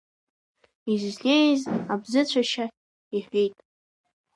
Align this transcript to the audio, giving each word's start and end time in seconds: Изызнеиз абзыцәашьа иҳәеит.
Изызнеиз 0.91 1.63
абзыцәашьа 1.93 2.65
иҳәеит. 3.15 3.55